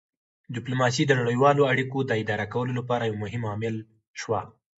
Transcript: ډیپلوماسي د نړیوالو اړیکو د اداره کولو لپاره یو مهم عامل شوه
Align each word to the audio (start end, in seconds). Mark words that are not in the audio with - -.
ډیپلوماسي 0.55 1.03
د 1.07 1.11
نړیوالو 1.21 1.67
اړیکو 1.71 1.97
د 2.03 2.11
اداره 2.21 2.45
کولو 2.53 2.71
لپاره 2.79 3.03
یو 3.09 3.15
مهم 3.23 3.43
عامل 3.49 3.75
شوه 4.21 4.41